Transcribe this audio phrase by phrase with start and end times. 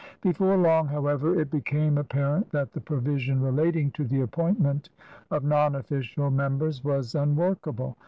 [0.21, 4.89] Before long, however, it became apparent that the provision relating to the appointment
[5.29, 7.95] of non official members was unworkable.